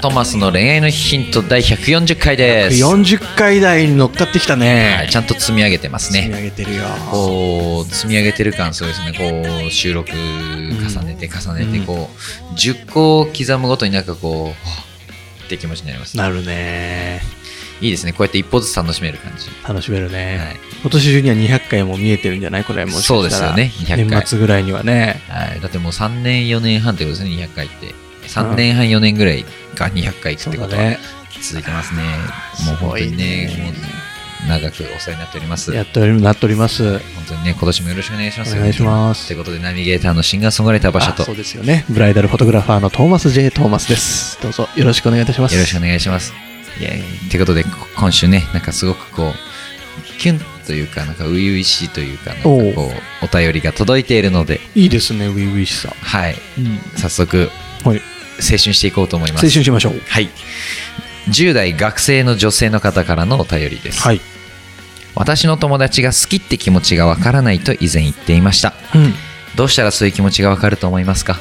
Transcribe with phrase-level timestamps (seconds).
[0.00, 6.84] トーマスの恋愛のヒント第140回です、40回台に乗っかってきたね、はい、ちゃんと積み上げてます積みね上げてるよ。
[7.10, 9.12] こう積み上げてる感すごいですね。
[9.12, 11.84] こう収録重ねて重ねてうん。
[11.84, 12.08] こ
[12.50, 14.54] う10個刻むごとになんかこ
[15.42, 17.20] うって気持ちになりますなるね。
[17.82, 18.12] いいですね。
[18.12, 19.48] こうやって一歩ずつ楽しめる感じ。
[19.68, 20.56] 楽しめるね、はい。
[20.80, 22.64] 今年中には200回も見えてるんじゃない？
[22.64, 22.92] これも。
[22.92, 23.70] しかしたらそうですよね。
[23.74, 24.20] 200回。
[24.20, 25.20] 年末ぐらいにはね。
[25.28, 27.36] はい、だってもう3年4年半ってことですね。
[27.36, 27.94] 200回って
[28.30, 29.44] 3年半4年ぐらい
[29.74, 30.68] が200回ってことは
[31.40, 32.02] 続いてますね。
[32.66, 33.72] もう本当にね
[34.48, 35.72] 長くお世話になっております。
[35.72, 36.98] やっておりなっております。
[36.98, 38.56] 本当にね、今年もよろしくお願いします。
[38.56, 39.26] お願いします。
[39.26, 41.84] ということで、ナビゲーターのシンガーソングライター馬車と、そうですよね。
[41.90, 44.40] ブライダルフォトグラファーのトーマス J トーマスです。
[44.40, 45.56] どうぞよろしくお願いいたします。
[45.56, 46.32] ろしくお願いします。
[46.80, 46.90] いや
[47.28, 56.78] ということで、こ今週ね、なんかすごくこう、キュンというか、なんか初々しいというか、なんかこう、お便りが届いているので、いいですねウィウィしさ、はい、うん。
[56.96, 57.50] 早速、
[57.84, 58.02] はい、
[58.40, 59.46] 青春していこうと思います。
[59.46, 60.28] 青春しましょうはい。
[61.28, 64.00] 10代学生の女性の方からのお便りです。
[64.02, 64.20] はい、
[65.14, 68.72] 私の友達が好きって気持ちがわからないと以前言っていました。
[68.94, 69.14] うん、
[69.56, 71.38] どうしたらそういう気持ちがわかると思いますか？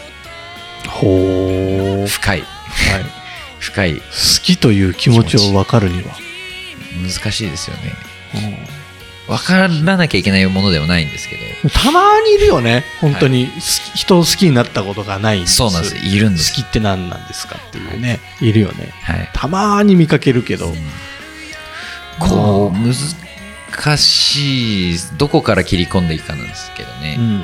[0.87, 2.41] ほう、深い。
[2.41, 3.05] はい、
[3.59, 3.95] 深い。
[3.95, 4.01] 好
[4.43, 6.15] きという気持ちを分かるには、
[7.01, 7.93] 難しいですよね。
[8.35, 8.37] う
[8.75, 8.79] ん
[9.29, 11.38] 分からなきゃいけないものではないんですけど、
[11.73, 12.85] たまにいるよね。
[13.01, 13.47] 本当に。
[13.47, 13.51] 好
[13.93, 15.97] き、人を好きになったことがないそうなんです。
[15.97, 16.53] いるんです。
[16.53, 18.53] 好きって何なんですかっていうね、い。
[18.53, 18.93] るよね。
[19.03, 19.29] はい。
[19.33, 20.73] たまに見かけるけど、
[22.19, 27.17] こう、難しい、どこから切り込んでいくかなんですけどね。
[27.19, 27.39] うん。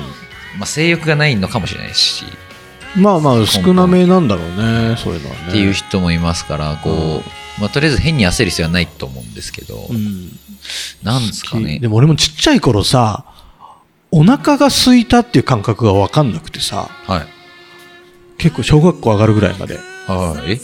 [0.58, 2.24] まあ、性欲がないのかもしれないし、
[2.96, 5.42] まあまあ少なめなんだろうねそういうのはね。
[5.48, 7.22] っていう人もいますから、こ
[7.58, 10.30] う、まあ、とりあえず変に焦る必要はないと思うんですけど、うん。
[11.02, 11.78] なんですかね。
[11.78, 11.88] で。
[11.88, 13.24] も俺もちっちゃい頃さ
[14.18, 17.26] お腹が空いたっていう感覚が分かんなくてさはい。
[18.38, 20.52] 結構小学校上がるぐらいまではい。
[20.52, 20.60] え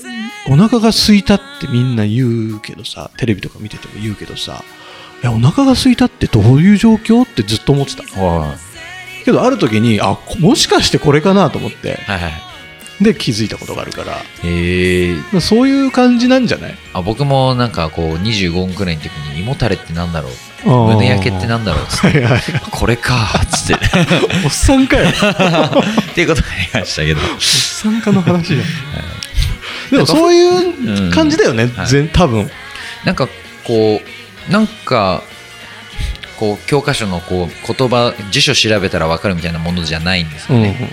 [0.49, 4.63] お腹が空いたってみんな言うけどさテレビとか見てても言うけどさ
[5.23, 8.57] いやお腹が空いたってどういう状況ってずっと思ってたは
[9.25, 11.93] けどある時にあこもしかしてこれかなと思ってい。
[11.93, 12.33] はいはい。
[13.01, 14.13] で気づいたことがあるから
[14.45, 16.75] へえまあそういう感じなんじゃない？
[16.93, 20.33] あ僕もなんかこう25くらいの時に胃もたれってなんだろう
[20.65, 21.85] 胸焼けってなんだろう？
[21.85, 22.21] っつって。
[22.25, 22.43] はいはい。
[22.71, 23.85] これかっつって。
[24.45, 25.09] おっさんかよ。
[25.11, 27.21] っていうことがありましたけど。
[27.21, 28.61] おっさんかの話じゃん。
[29.91, 31.87] でもそういう感じだよね、はい。
[31.87, 32.51] 全多分。
[33.05, 33.29] なんか
[33.65, 34.01] こ
[34.49, 35.23] うなんか
[36.39, 40.91] こう教科書のこう言葉辞書調べたら分かるみたいなものじゃないんですよね、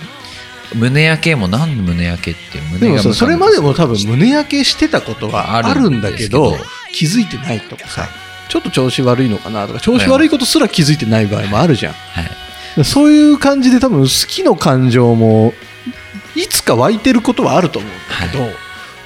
[0.74, 6.58] 胸焼けもなんで胸焼けって胸がそれまでも多分胸焼けしてたことはあるんだけど。
[6.92, 8.10] 気づいてないとかさ
[8.50, 11.94] ちょっと調子悪いのかなとか調子悪いことすら気づいてない場合もあるじゃん。
[11.94, 12.22] は
[12.82, 12.84] い。
[12.84, 15.54] そういう感じで多分好きの感情も
[16.36, 18.44] いつか湧いてることはあると思うんだけど、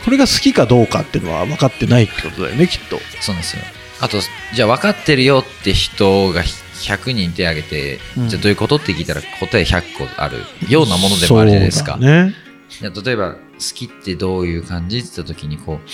[0.05, 2.99] これが好きかどうかっていうのは分かってないってことだよねきっと。
[3.21, 3.63] そうなんですよ。
[3.99, 4.17] あと
[4.53, 8.29] じゃあ分かってるよって人が100人手挙げて、うん。
[8.29, 10.37] じゃあどういうことって聞いたら答え100個ある
[10.69, 12.33] ようなものでもあるじゃないですか、ね。
[12.81, 13.37] 例えば好
[13.73, 15.89] きってどういう感じって言った時にこう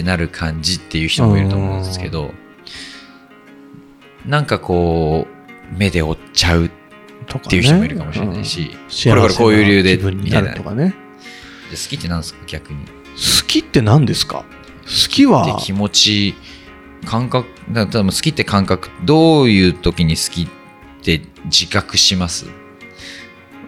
[0.00, 2.34] ってなる感じっていう人もいると思うんですけど
[4.26, 5.28] なんかこ
[5.72, 6.70] う目で追っちゃうっ
[7.48, 9.12] ていう人もいるかもしれないし、うん。
[9.12, 10.94] これからこういう理由でみたなないるとかね。
[11.70, 12.84] で好きって何ですか逆に？
[12.86, 14.38] 好きって何ですか？
[14.38, 14.44] 好
[15.08, 16.34] きはで気持ち
[17.06, 20.48] 感覚だ多分好きって感覚どういう時に好きっ
[21.02, 22.46] て自覚します？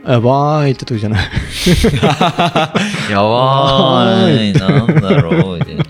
[0.06, 1.20] やばーいって時じゃない。
[3.10, 5.84] やばーいなんだろうみたいな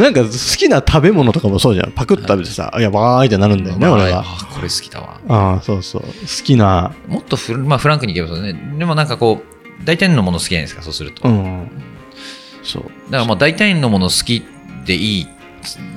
[0.00, 0.28] なんか好
[0.58, 1.92] きな食べ物とかもそうじゃん。
[1.92, 4.24] パクッと食べてさ、やばーいってなるんだよね、まあ俺は。
[4.24, 5.20] あこれ好きだわ。
[5.28, 6.02] ああそうそう。
[6.02, 6.92] 好きな。
[7.06, 8.54] もっとフ,、まあ、フランクにいけばそうね。
[8.78, 11.70] でもなんかこう大体のもの好きじゃないですかそうすると、だうん。
[12.62, 12.82] そう。
[12.82, 12.88] か
[13.18, 14.44] らまあ大体のもの好き
[14.86, 15.26] でいい。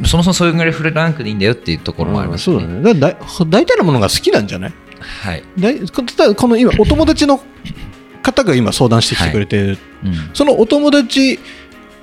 [0.05, 3.00] そもそもそういうぐらいフランクでいいんだよっていうところもありますうんそうだね。
[3.00, 3.17] だだ
[3.47, 4.73] 大体のものが好きなんじゃない？
[5.00, 7.41] はい、だいこの今お友達の
[8.21, 10.31] 方が今相談してきてくれてる、うん。
[10.33, 11.39] そのお友達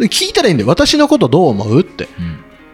[0.08, 0.69] 聞いたらいいんだよ。
[0.69, 2.08] 私のことどう思うって。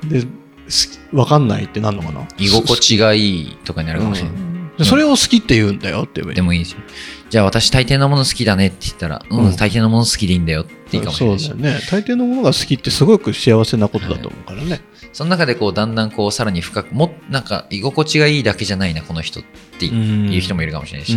[0.02, 0.28] うん、で好
[0.69, 2.26] きわかんないってなんのかな。
[2.38, 4.76] 居心地がいいとかになるかもしれない、うん。
[4.76, 6.76] でそれを好きって言うんだよって言えばいいでもいいし
[7.31, 11.38] じゃあ私大抵のもの好きだねって言ったら、うん、うん大抵のもの好きでいいんだよっていいかもしれない。
[11.38, 11.81] しそうだよね。
[11.90, 14.81] 大抵のものが好きってすごく幸せなことだと思うからね、
[15.12, 19.43] その中でこうだんだんこうさらに深くもなんか居心地がいいだけじゃないなこの人っ
[19.78, 21.17] ていう人もいるかもしれないし、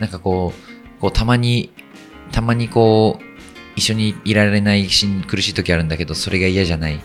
[0.00, 1.70] なんかこうこうたまに
[2.32, 3.31] たまにこう
[3.76, 7.00] 一緒にいられないし苦しい時あるんだけどそれが嫌じゃない。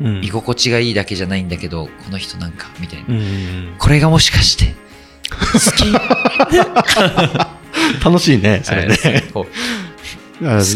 [0.00, 0.24] うん。
[0.24, 4.74] 居心地がいいだけじゃないんだけどこの人なんかみたいな、うんこれがもしかして
[5.30, 5.36] 好
[5.76, 5.92] き？
[8.04, 8.96] 楽しいねそれね、
[9.32, 9.46] 好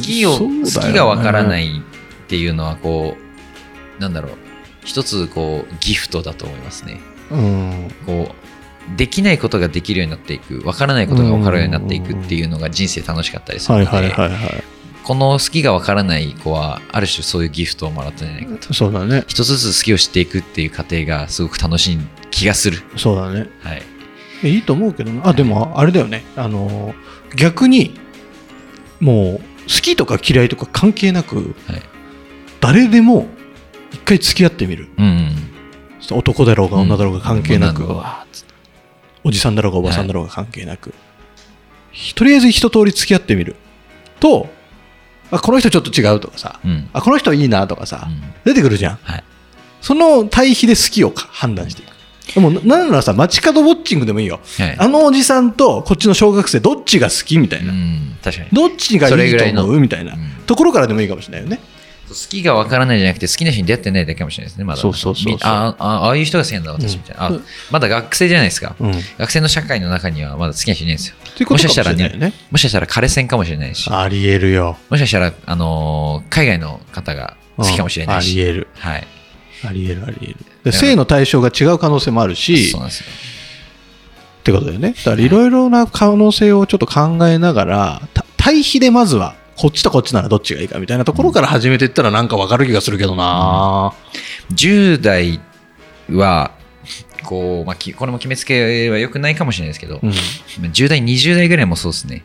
[0.02, 1.82] きを、好きがわからないいっ
[2.28, 3.16] ていうのはこ
[3.98, 4.32] うなんだろう。
[4.84, 7.00] 一つこうギフトだと思いますね。
[7.30, 7.90] うん。
[8.06, 8.34] こ
[8.94, 10.62] うできないことができるようになっていく。
[10.66, 14.64] わからないことがわかるようになっていくっていうのが人生楽しかったりするので、はいはいはいはい
[15.10, 18.72] この好きがわからない子はある種そういうギフトをもらったんじゃないかと。
[18.72, 19.24] そうだね。
[19.26, 21.98] 一つずつ好きを知っていくっていう過程がすごく楽しい
[22.30, 22.78] 気がする。
[22.96, 23.48] そうだね。
[23.58, 23.74] は
[24.44, 24.48] い。
[24.48, 25.26] いいと思うけどな。
[25.26, 26.22] あでもあれだよね。
[26.36, 26.94] あの
[27.34, 27.98] 逆に
[29.00, 31.82] もう好きとか嫌いとか関係なくはい。
[32.60, 33.26] 誰でも
[33.90, 34.90] 一回付き合ってみる。
[34.96, 36.16] うんうん。
[36.18, 38.02] 男だろうが女だろうが関係なく、うん。
[39.24, 40.94] おじさんだろうがおばさんだろうが関係なく、
[42.14, 43.56] とりあえず一通り付き合ってみる。
[44.20, 44.59] と
[45.30, 46.60] あこの人ちょっと違うとかさ。
[46.64, 46.88] うん。
[46.92, 48.22] あこの人いいなとかさ、うん。
[48.44, 48.98] 出てくるじゃん。
[49.02, 49.24] はい。
[49.80, 51.90] その対比で好きをか判断していく。
[52.34, 54.40] でもななんならさ街角ウォッチングでもいいよ。
[54.58, 54.76] はい。
[54.78, 61.60] あのおじさんとこっちの小学生どっちが好きみたいうな、ん確かにどっちがいいと思うみたいなうんところからでもいいかもしれないよね
[62.14, 64.80] 好きがわからないじゃなくて好きな人に出会ってないだけかもしれないですねまだ。
[64.80, 67.40] そうそうそうああああいう人が好きなんだ私みたいな、うんあ
[67.70, 68.90] まだ学生じゃないですか、うん。
[68.90, 71.16] っ学生の社会の中にはまだ好きな人いないんですよ。
[71.36, 73.90] ていうことかもしれないよもしねもしかしたら彼戦かもしれないし。
[73.90, 74.76] ありえるよ。
[74.88, 78.68] もしかしたら、あのー海外の方が好きかもしれないし、うんありえる。
[78.74, 79.06] はい。
[79.62, 80.36] ありえるありえる。
[80.64, 82.70] で性の対象が違う可能性もあるし。
[82.70, 83.06] そうなんですよ。
[84.40, 84.94] ってことだよね。
[85.04, 93.92] だからいろいろな可能性をちょっと考えながらた対比でまずはこっちとこっちならどっちがいいかみたいなところから始めていったらなんかわかる気がするけどな。
[94.54, 95.38] 10代
[96.10, 96.52] は
[97.24, 100.10] こう、まあ、きこれも決めつけは良くないかもしれないですけど、うん。
[100.70, 102.24] 10代20代ぐらいもそうですね。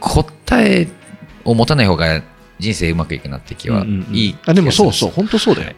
[0.00, 0.86] 答え
[1.46, 2.22] を持たない方が
[2.58, 4.14] 人生うまくいくなって気はうんうんうん。
[4.14, 5.68] いいあでもそうそう本当そうだよ。
[5.68, 5.76] はい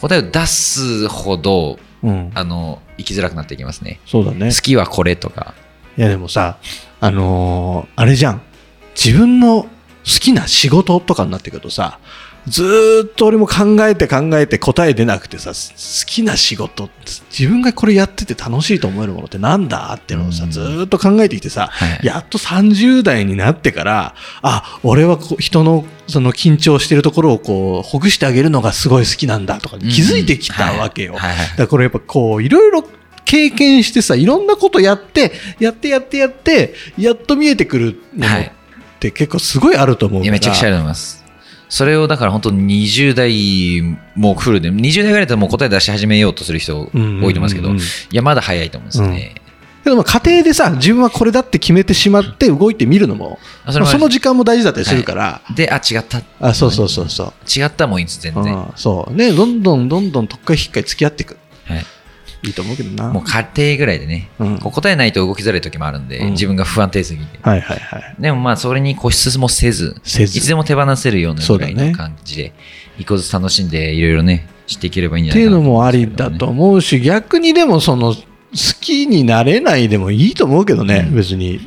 [0.00, 2.32] 答えを出すほどうん。
[2.34, 4.00] あの生きづらくなっていきますね。
[4.04, 4.46] そうだね。
[4.52, 5.54] 好きはこれとか。
[5.96, 6.58] いやでもさ
[7.00, 8.42] あのーあれじゃん
[9.02, 9.68] 自分の好
[10.20, 12.00] きな仕事とかになってくるとさ
[12.46, 16.88] ずーっと俺も考えて考えて答え出なくてさす好きな仕事
[17.30, 20.50] 自分がこれやってて楽しいと思えるものってなんだっていうのをさうん。
[20.50, 22.06] ずーっと考えてきてさはい。
[22.06, 31.14] やっと30代になってからあ俺は人のその緊張してるところをこうほぐしてあげるのがすごい好きなんだとかに気づいてきたわけよ。
[31.14, 31.48] はいはいはい。
[31.50, 32.82] だからこれやっぱこういろいろ
[33.26, 38.52] 経験してさいろんなことやってやってやってやってやっと見えてくるものはい
[38.98, 40.24] って結構すごいあると思うから。
[40.24, 41.24] いやめちゃくちゃあると思います。
[41.68, 43.82] それをだから本当20代
[44.16, 47.88] もフルで20代ぐらいだともう答え出し始めようとする人多いと思いますけど、うんうんいうん。
[48.10, 49.34] やまだ早いと思うんですよね、
[49.84, 56.22] けどまあ家庭でさ自分はこれだって決めてしまって動いてみるのも、あその時間も大事だったりするから、であ違った。
[56.40, 59.14] あそうそうそうそう、違ったもいいんです全然、うんそう。
[59.14, 61.36] ねどんどんどんどん特化引っかい付き合っていく
[61.66, 61.84] はい、
[62.42, 63.12] いいと思うけどな。
[63.12, 64.58] もう家庭ぐらいでね、うん。
[64.58, 66.30] こう答えないと動きづらい時もあるんで、うん。
[66.32, 67.38] 自分が不安定すぎて。
[67.42, 68.14] はいはいはい。
[68.18, 70.38] でもまあそれに固執もせずせず。
[70.38, 72.52] いつでも手放せるようなぐらいの感じで、
[72.98, 78.24] 一個ずつ楽しんでいろいろね知っていければいいんじっていうゃないかなのもありだと思うし逆にでもその好
[78.80, 81.16] きになれないでもいいと思うけどね、うん。
[81.16, 81.60] 別に。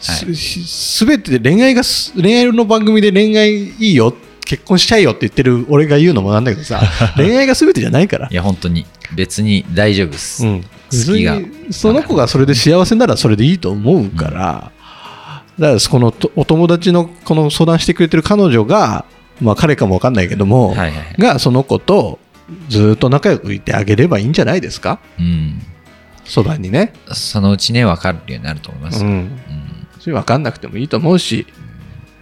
[0.00, 4.14] すすべて恋愛がす恋愛の番組で恋愛いいよ
[4.46, 6.80] 結婚したいよって言ってる俺が言うのもなんだけどさ
[7.16, 8.28] 恋愛がすべてじゃないから。
[8.30, 10.68] いや本当に別に大丈夫です、うん、好
[11.14, 11.38] きが。
[11.70, 14.72] その子がそれで幸せならそれでいいと思うから、
[15.58, 19.04] だからこのとお友達のこの相談してくれてる彼女が、
[19.40, 20.90] まあ、彼かも分かんないけども、はいはい。
[20.90, 22.18] はいがその子と
[22.68, 25.00] ずっと仲良くいてあげればいいんじゃないですか？
[25.18, 25.62] うん。
[26.24, 29.14] そばにね、そのうちね分かるようになると思います、ううん。
[29.20, 29.40] ん、
[30.00, 31.46] それ分かんなくてもいいと思うし、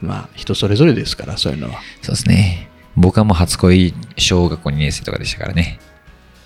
[0.00, 1.80] まあ人それぞれですからそういうのは。
[2.02, 2.68] そうですね。
[2.96, 5.80] 僕はもう初恋小学校2年生とかでしたからね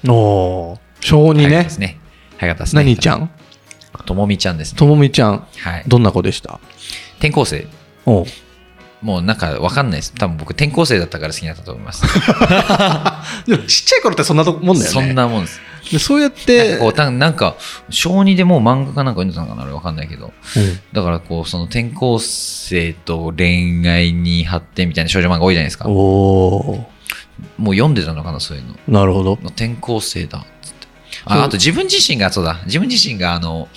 [0.09, 0.79] おー。
[1.01, 1.49] 小2ね。
[1.65, 1.99] ですね。
[2.39, 2.85] 早かったですね。
[2.85, 3.31] 何ちゃん？
[4.05, 4.79] ともみちゃんですね。
[4.79, 5.47] ともみちゃん。
[5.59, 5.85] はい。
[5.87, 6.61] どんな子でした？
[7.19, 7.67] 転校生。
[8.05, 8.27] おう。
[9.03, 10.15] もうなんか分かんないです。
[10.15, 12.03] 多分僕転校生だったから好きになったと思います。
[13.47, 14.81] でもちっちゃい頃ってそんなもんだよね。
[14.85, 15.61] そんなもんです。
[15.93, 17.57] でそうやっなんてかなんか
[17.91, 20.33] 小2でもう漫画かなんか読んでたのかなあれ分かんないけど。
[20.57, 20.81] うん。
[20.93, 25.89] だからこうその転校生と恋愛に発展みたいな少女漫画多いじゃないですか。
[25.89, 28.75] もおーう読んでたのかなそういうの。
[28.89, 29.35] なるほど。
[29.35, 30.87] 転校生だっつって。
[31.25, 32.61] ああと自分自身がそうだ。
[32.67, 33.69] 自分自身があの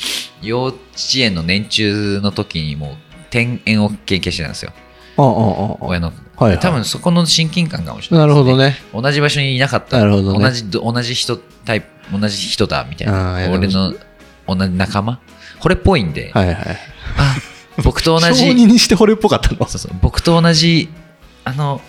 [0.42, 0.76] 幼稚
[1.16, 2.96] 園の年中の時にもう
[3.30, 4.72] 転園を経験してたんですよ。
[5.18, 6.60] ああああ親の、はいはい。
[6.60, 8.78] 多分そこの親近感かもしれないなです、るほどね。
[8.94, 9.98] 同じ場所にいなかった。
[10.00, 10.40] なるほどね。
[10.40, 11.88] 同じ同じ人タイプ
[12.18, 13.50] 同じ人だみたいな。
[13.52, 13.94] 俺の
[14.48, 15.20] 同じ仲間？
[15.60, 16.56] これっぽいんで、はいはい。
[17.18, 17.36] あ
[17.84, 19.68] 僕と同小じ 児にして惚れっぽかったの？
[19.68, 19.92] そうそう。
[20.02, 20.90] 僕と同じ
[21.44, 21.82] あの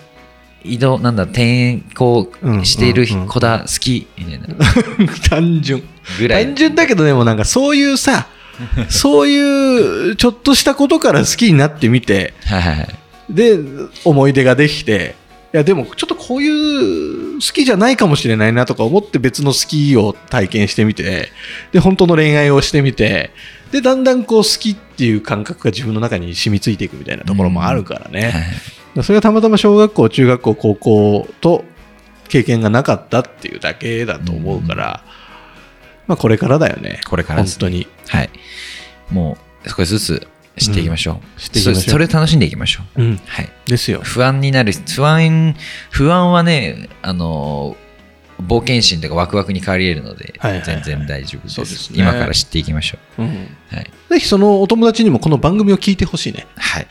[0.62, 2.30] 移動なんだ転校
[2.64, 5.82] しているうんうんうん子だ好きみたいな単純。
[6.18, 8.26] ぐらい単純だけどでもなんかそういうさ、
[8.88, 12.88] そういうちょっとしたことから好きになってみて、はいはいはい
[13.30, 13.58] で、
[14.04, 15.14] 思い出ができて、
[15.52, 21.28] いやでもちょっとこういう好きじゃないかもしれないなとか思って別の好きを体験してみて、
[21.72, 23.30] で、本当の恋愛をしてみて、
[23.70, 28.22] で、だんだんこう好きっていう感覚が自分の中に染みついていくみたいなところもあるからね。
[28.22, 28.42] はいはい
[29.02, 31.64] それがたまたま小学校、中学校、高校と
[32.28, 35.04] 経験がなかったっていうだけだと思うから、
[36.06, 37.00] まあこれからだよね。
[37.08, 37.54] これからです。
[37.54, 37.86] 本当に。
[38.08, 38.30] はい。
[39.10, 41.18] もう少しずつ知っていきましょう、ん。
[41.38, 41.82] 知っていきましょう。
[41.82, 43.02] そそれを楽しんでいきましょう。
[43.02, 43.20] うん。
[43.26, 43.50] はい。
[43.66, 44.00] ですよ。
[44.02, 45.54] 不安になる不安
[45.90, 47.76] 不安はねあの
[48.40, 51.92] 冒険心とかワクワクに変わり得るので、全然大丈夫です。
[51.92, 51.98] ね。
[51.98, 53.22] 今から知っていきましょう。
[53.22, 53.26] ん。
[53.26, 53.28] う
[53.70, 56.46] はい、ぜひそのお友達にもこの番組を聞いてほしいね。
[56.56, 56.86] はい、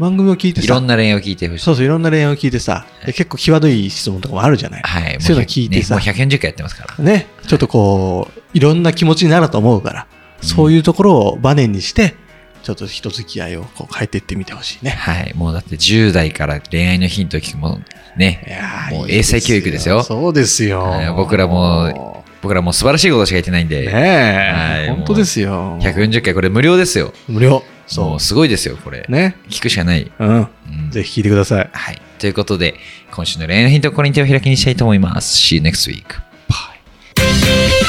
[0.00, 0.64] 番組を聞いてさ。
[0.64, 1.64] いろんな恋愛を聞いてほしい。
[1.64, 4.82] そうそう、いろんな恋愛を聞いてさ、で結構際どい質問とかもあるじゃない。
[4.82, 5.94] はい、そういうの聞いてさ。
[5.94, 7.04] もう,、ね、もう140回やってますから。
[7.04, 10.06] ね、ちょっとこう、いろんな気持ちになると思うから、
[10.40, 12.14] そういうところをバネにして、
[12.62, 14.90] ちょっと人付き合いをこう変えていってみてほしいね。
[14.90, 15.34] はい。
[15.34, 17.80] もうだって10代から恋愛のヒントを聞くもの
[18.16, 18.44] ね。
[18.46, 20.02] いやーもう英才教育ですよ。
[20.02, 20.82] そうですよ。
[20.82, 21.12] はい。
[21.14, 24.96] 僕らも僕らもう素晴らしいことしか言ってないんで、ねえ、はい。
[24.96, 25.78] 本当ですよ。
[25.80, 27.12] 140回これ無料ですよ。
[27.28, 27.62] 無料。
[27.98, 29.12] もそうすごいですよこれ、う。
[29.12, 29.36] ね。
[29.48, 30.28] 聞くしかない、うん。
[30.28, 31.70] うんぜひ聞いてください。
[31.72, 32.00] はい。
[32.18, 32.74] ということで、
[33.12, 35.36] 今週の恋愛のヒント、これに手を開きにしたいと思います。
[35.38, 36.04] See you next week.
[36.48, 37.80] Bye.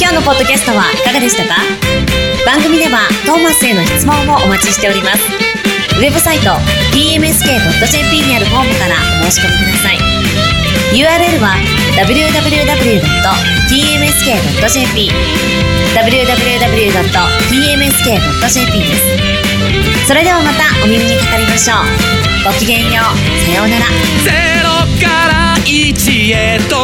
[0.00, 1.54] 今日のポッドキャストはいかがでしたか？
[2.44, 5.22] 番組ではトーマスへの質問もお待ちしております
[5.96, 6.50] ウェブサイト
[6.92, 10.13] tmsk.jp にあるフォームからお申し込みください
[10.92, 11.56] URL は
[11.96, 12.74] www.tmsk.jp
[15.94, 16.88] www.tmsk.jp
[18.78, 19.34] です。
[20.06, 21.78] それではまたお耳にかかりましょう。
[22.44, 23.14] ごきげんよう。
[23.46, 23.86] さようなら。
[24.22, 24.30] ゼ
[24.62, 24.68] ロ
[25.00, 26.76] から一へと。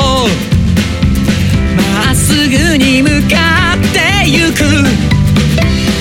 [1.77, 4.63] まっすぐに向かってゆく。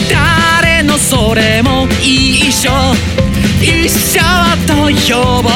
[0.09, 2.71] 誰のそれも一緒。
[3.61, 4.21] 一緒
[4.65, 5.49] と呼ぼ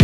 [0.00, 0.03] う。